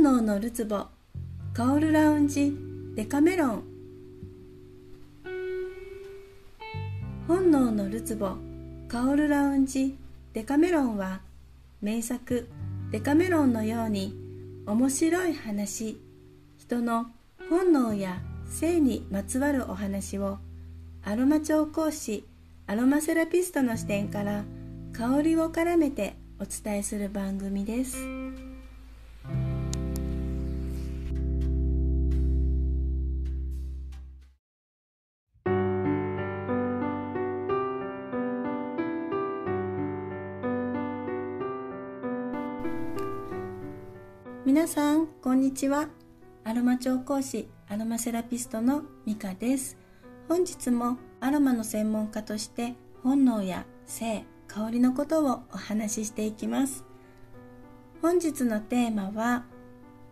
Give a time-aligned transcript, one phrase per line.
[0.00, 0.86] 能のるつぼ
[1.52, 2.56] 香るラウンジ
[2.94, 3.64] デカメロン
[7.28, 8.36] 本能のるつぼ
[8.88, 9.98] 香るラウンジ
[10.32, 11.20] デカメロンは
[11.82, 12.48] 名作
[12.90, 14.14] デカメロンのように
[14.66, 16.00] 面白い話
[16.56, 17.06] 人の
[17.50, 20.38] 本能や性にまつわるお話を
[21.04, 22.24] アロマ調香師
[22.66, 24.44] アロマセラピストの視点から
[24.94, 28.19] 香りを絡めてお伝えする番組です。
[44.50, 45.86] 皆さんこんにちは。
[46.42, 49.78] アロマ調香師アロマセラピストのミカです。
[50.28, 56.84] 本日もアロマの専門家として本能や性香りのことをお話ししていきます。
[58.02, 59.44] 本日のテーマは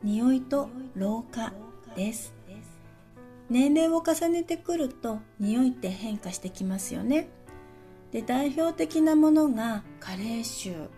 [0.05, 1.53] 匂いと老化
[1.97, 2.33] です。
[3.51, 7.29] 年齢を重ねてくると匂いって変化してきますよね。
[8.13, 10.89] で代表的なものが加齢臭、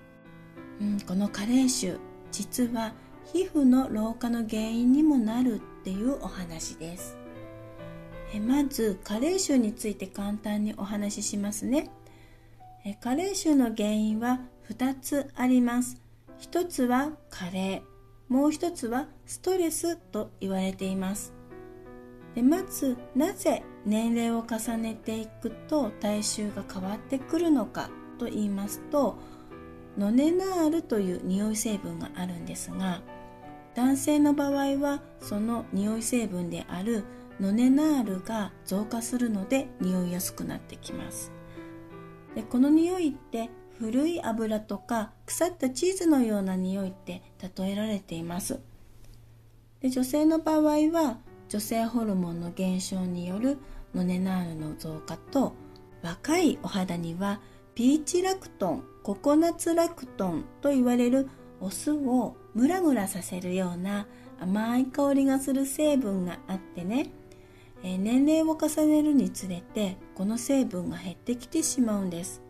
[0.78, 1.98] うん、この加齢臭
[2.30, 2.92] 実は
[3.32, 7.16] 皮膚の老化の原因にもなるっていうお話です。
[8.32, 11.90] えまず加齢臭について簡単にお話ししますね。
[12.84, 16.00] え加齢臭の原因は2つあります。
[16.40, 17.82] 1つは加齢。
[18.28, 21.32] もう1つはストレスと言われています。
[22.34, 29.18] でまずなぜ年齢を重ねていくと体臭が変わってくるのかと言いますと
[29.98, 33.02] ノネナールという匂い成分があるんですが
[33.74, 37.04] 男性の場合はその匂い成分である
[37.40, 41.32] ノネナールが増加するので匂いやすくなってきます。
[42.34, 43.48] でこの匂いって
[43.78, 47.22] 古い油とか腐ったチーズのような匂いって
[47.56, 48.60] 例えられています。
[49.80, 53.58] で女性の場合は女性ホルモンの減少による
[53.94, 55.54] ノネナールの増加と
[56.02, 57.40] 若いお肌には
[57.74, 61.28] ピーチラクトンココナッツラクトンと言われる
[61.60, 64.06] お酢をムラムラさせるような
[64.40, 67.10] 甘い香りがする成分があってね、
[67.82, 72.42] え、年齢を重ねるにつれてこの成分が減ってきてしまうんです。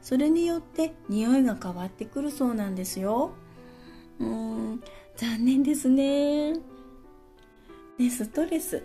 [0.00, 3.32] それによって匂いが変わってくるそうなんですよ。
[4.20, 4.82] うーん
[5.16, 6.54] 残念ですね。
[7.98, 8.82] でストレス。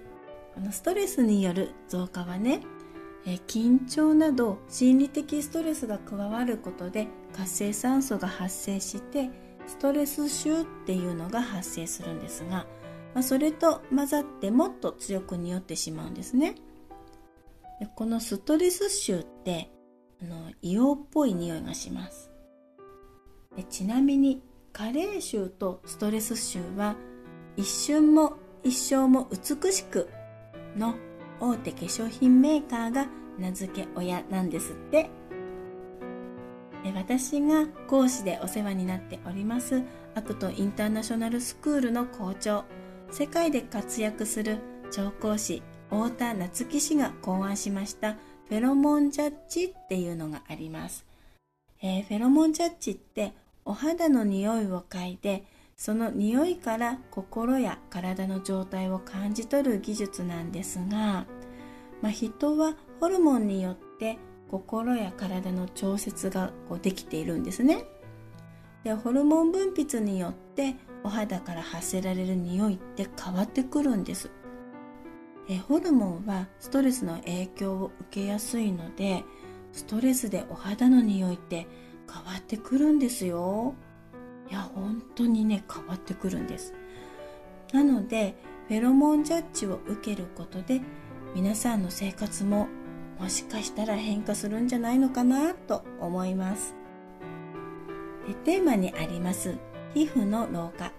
[0.55, 2.61] このストレスによる増加はね
[3.25, 9.29] え緊張など心理的ストレスが加わることで活性酸素が発生して
[9.66, 12.66] ストレス臭っていうのが発生するんですが、
[13.13, 16.56] まあ、それと混ざってもっと強く匂ってしまうんですね。
[17.79, 19.69] でこのストレス臭って
[20.22, 22.29] あの硫黄っぽい匂いがします。
[23.55, 24.41] でちなみに
[24.73, 26.95] 加齢臭とストレス臭は
[27.55, 30.09] 一瞬も一生も美しく
[30.75, 30.95] の
[31.43, 35.09] 大手化粧品メーカーが名付け親なんですって。
[36.95, 39.83] 私が講師でお世話になっております
[40.15, 42.65] アクトインターナショナルスクールの校長。
[43.11, 44.57] 世界で活躍する
[44.91, 48.13] 調香師太田夏樹氏が考案しました
[48.49, 51.05] フェロモンジャッジっていうのがあります、
[51.83, 53.33] えー、フェロモンジャッジって
[53.65, 55.43] お肌の匂いを嗅いで
[55.75, 61.25] その匂いから心や体の状態を感じ取る技術なんですが、
[62.01, 64.17] まあ、人はホルモンによって
[64.50, 67.85] 心や体の調節がこうできているんですね。
[68.84, 74.29] でホルモン分泌によってお肌から発せられる匂いって変わってくるんです。
[75.50, 79.23] えホルモンはストレスの影響を受けやすいので
[79.73, 81.67] ストレスでお肌の匂いって
[82.11, 83.73] 変わってくるんですよ。
[84.49, 86.73] いや本当にね変わってくるんです。
[87.72, 88.35] なので
[88.67, 90.81] フェロモンジャッジを受けることで
[91.35, 92.67] 皆さんの生活も
[93.19, 96.75] もしかしたら変化するんじゃないのかなと思います。
[98.28, 99.57] でテーマにあります
[99.93, 100.91] 皮膚の老化。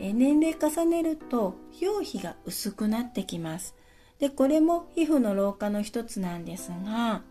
[0.00, 3.74] 年齢重ねると表皮が薄くなってきます。
[4.18, 7.22] でこれも皮膚の老化の一つなんですが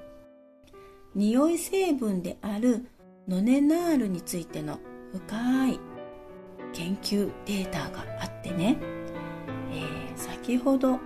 [1.16, 2.88] 匂い成分である
[3.28, 4.80] ノネナールについての
[5.18, 5.80] 深い
[6.74, 8.78] 研究データがあってね、
[9.72, 11.00] えー、先ほど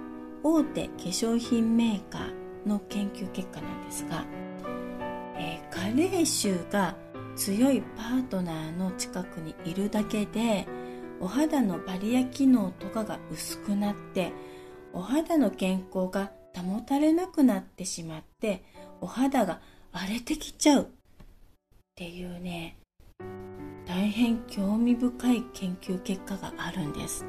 [0.44, 4.26] 大手化粧品メーカーの研究結果なんですが、
[5.38, 6.96] えー、加齢臭が
[7.36, 10.68] 強いパートナーの近くにいるだけで
[11.22, 14.34] お肌のバリア機能とかが薄くなって
[14.92, 18.64] お肌の健康が保たれなくなってしまって
[19.00, 19.62] お肌が
[19.94, 20.88] 荒れてきちゃうっ
[21.96, 22.78] ていうね
[23.92, 27.26] 大変興味深い研究結果があるんです、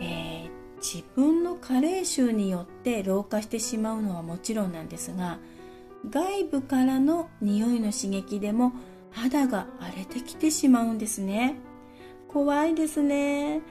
[0.00, 5.38] えー、自分の加齢臭によって老化してしまうのはもちろんなんですが
[6.10, 8.72] 外部からの匂いの刺激でも
[9.12, 11.54] 肌が荒れてきてしまうんですね。
[12.26, 13.62] 怖いですね。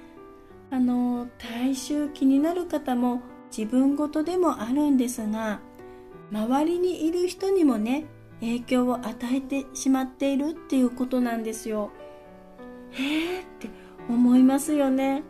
[0.72, 3.22] あの体臭気になる方も
[3.56, 5.60] 自分ごとでもあるんですが
[6.32, 8.06] 周りにいる人にもね
[8.44, 11.92] 影響を与えてしまっているっていうことなんですよ。
[12.92, 13.70] へえって
[14.10, 15.24] 思いますよね。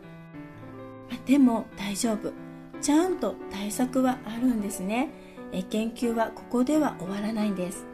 [1.24, 2.32] でも大丈夫。
[2.80, 5.10] ちゃんと対策はあるんですね。
[5.52, 7.86] え研究はここでは終わらないんです。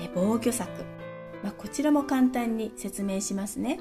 [0.00, 0.68] え防御策、
[1.42, 3.80] まあ、こちらも簡単に説明しますね、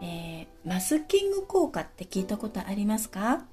[0.00, 3.44] えー、マスキング効果って聞いたことありますか？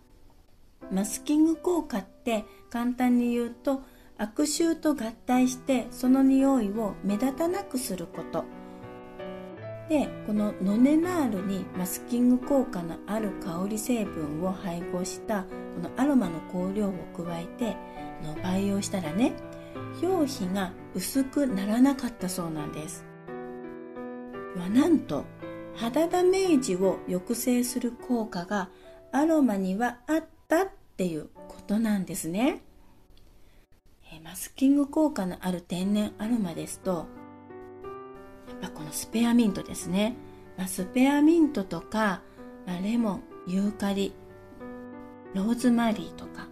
[0.91, 3.83] マスキング効果って簡単に言うと
[4.21, 8.45] 悪臭と合体してその匂いを目立たなくすること。
[9.89, 15.49] でこのノネナールにマスキング効果のある香り成分を配合したこ
[15.81, 17.75] のアロマの香料を加えて
[18.23, 19.33] の培養したらね
[20.01, 23.03] 表皮が薄くならなかったそうなんです。
[24.55, 25.25] はなんと
[25.75, 28.69] 肌ダメージを抑制する効果が
[29.11, 32.61] アロマにはあったっていうことなんですね。
[34.23, 37.07] マスキング効果のある天然アロマですと
[38.47, 40.15] やっぱこのスペアミントですね、
[40.57, 42.21] まあ、スペアミントとか、
[42.67, 44.13] まあ、レモンユーカリ
[45.33, 46.47] ローズマリーとか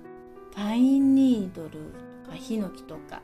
[0.56, 1.70] パインニードル
[2.26, 3.22] とかヒノキとか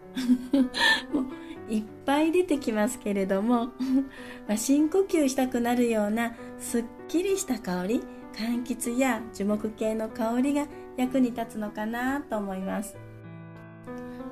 [1.12, 3.70] もういっぱい出てきますけれども
[4.48, 8.04] ま、深呼吸したくなるようなすっきりした香り
[8.34, 10.68] 柑橘や樹木系の香りが
[10.98, 13.05] 役に立つのかなと思います。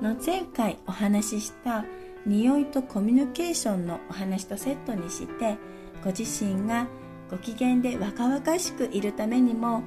[0.00, 1.84] の前回お話しした
[2.26, 5.56] 匂いとコミュニケーションのお話とセットにして
[6.02, 6.86] ご自身が
[7.30, 9.82] ご機嫌で若々しくいるためにも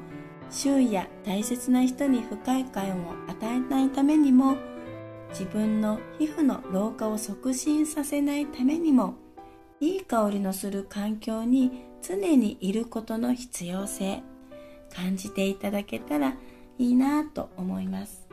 [0.50, 4.56] 周囲や大切な人に不快感を与えないためにも
[5.30, 9.16] 自分の皮膚の老化を促進させないためにも
[9.80, 14.24] いい香りのする環境に常にいることの必要性
[14.94, 16.36] 感じていただけたら
[16.80, 18.27] いいなと思います。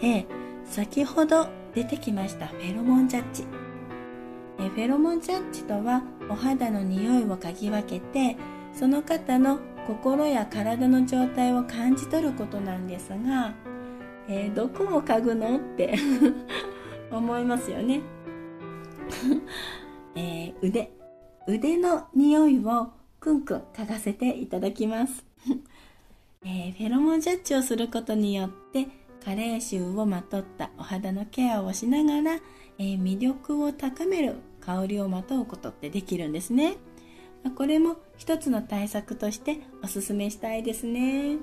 [0.00, 0.26] で
[0.64, 3.44] 先ほど出てきましたフェロモンジャッジ。
[4.58, 8.36] フェロモンジャッジとはお肌の匂いを嗅ぎ分けて
[8.72, 13.54] その方の心や体の状態を感じ取ることなんですが、
[14.28, 15.96] えー、どこを嗅ぐのって
[17.12, 18.00] 思いますよね、
[20.16, 20.90] えー、腕。
[21.46, 22.90] 腕の匂いを
[23.20, 25.24] くんくん嗅がせていただきます、
[26.44, 28.88] えー、フェロモンジャッジをすることによって
[29.26, 32.40] 加齢臭をまとったお肌のケアをしながら、
[32.78, 36.76] え魅力を高める香りをまとうことってできるんですね。
[37.56, 41.38] これも一つの対策としておすすめしたいですね、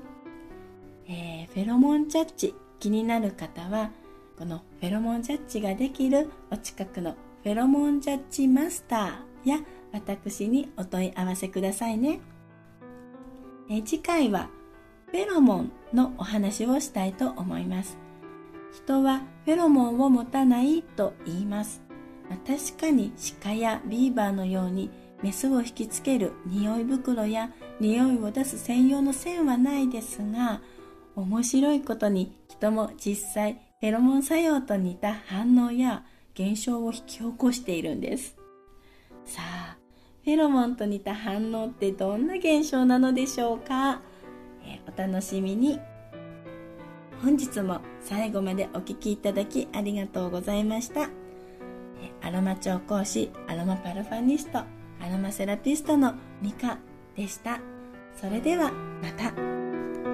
[1.10, 2.56] えー、フェロモンジャッジ。
[2.80, 3.92] 気になる方は
[4.38, 9.60] このフェロモンジャッジができるお近くのフェロモンジャッジマスターや
[9.92, 12.20] 私にお問い合わせくださいね、
[13.70, 14.50] え、次回は
[15.14, 18.00] フェロモンのお話をしたいと思います。
[18.74, 21.84] 人はフェロモンを持たないと言います。
[22.48, 24.90] 確かに鹿やビーバーのように
[25.22, 30.62] メスを引きつける匂い袋や匂いを出す専用の線はないですが
[31.16, 36.04] 面白いことに人も実際フェロモン作用と似た反応や
[36.34, 38.36] 現象を引き起こしているんです。
[39.26, 39.78] さあ
[40.26, 44.02] フェロモンと似た反応ってどんな現象なのでしょうか、
[44.88, 45.80] お楽しみに
[47.22, 51.10] 本日も最後までお聴きいただきありがとうございました
[52.22, 54.66] アロマ調香師アロマパルファニストア
[55.10, 56.78] ロマセラピストのミカ
[57.16, 57.60] でした。
[58.16, 60.13] それではまた。